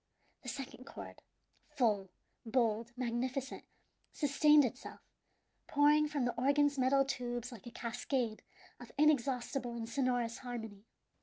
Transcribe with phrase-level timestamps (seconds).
[0.41, 1.21] The second chord,
[1.67, 2.09] full,
[2.43, 3.65] bold, magnificent,
[4.13, 4.99] sustained itself,
[5.67, 8.41] pouring from the organ's metal tubes like a cascade
[8.79, 10.87] of inexhaustible and sonorous harmony.